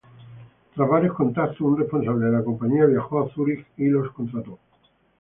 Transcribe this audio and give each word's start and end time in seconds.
Tras 0.73 0.89
varios 0.89 1.13
contactos, 1.15 1.61
un 1.61 1.77
responsable 1.77 2.25
de 2.25 2.31
la 2.31 2.43
compañía 2.43 2.85
viajó 2.87 3.19
a 3.21 3.29
Zurich 3.29 3.67
y 3.77 3.85
los 3.87 4.11
contrató. 4.13 4.57